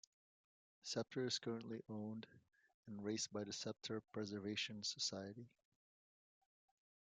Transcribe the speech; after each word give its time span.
"Sceptre" 0.81 1.25
is 1.25 1.37
currently 1.37 1.83
owned 1.87 2.25
and 2.87 3.03
raced 3.05 3.31
by 3.31 3.43
the 3.43 3.53
Sceptre 3.53 4.01
Preservation 4.11 4.83
Society. 4.83 5.45